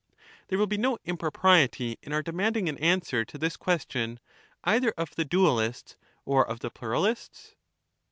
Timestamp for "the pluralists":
6.61-7.53